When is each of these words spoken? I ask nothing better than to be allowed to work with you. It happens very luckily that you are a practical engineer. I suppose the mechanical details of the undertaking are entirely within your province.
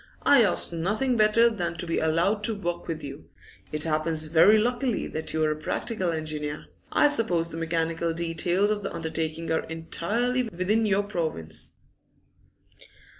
I 0.23 0.41
ask 0.41 0.73
nothing 0.73 1.15
better 1.15 1.47
than 1.47 1.77
to 1.77 1.85
be 1.85 1.99
allowed 1.99 2.43
to 2.45 2.55
work 2.57 2.87
with 2.87 3.03
you. 3.03 3.29
It 3.71 3.83
happens 3.83 4.25
very 4.25 4.57
luckily 4.57 5.05
that 5.05 5.31
you 5.31 5.43
are 5.43 5.51
a 5.51 5.55
practical 5.55 6.09
engineer. 6.11 6.65
I 6.91 7.07
suppose 7.07 7.49
the 7.49 7.57
mechanical 7.57 8.11
details 8.11 8.71
of 8.71 8.81
the 8.81 8.91
undertaking 8.91 9.51
are 9.51 9.63
entirely 9.65 10.41
within 10.41 10.87
your 10.87 11.03
province. 11.03 11.75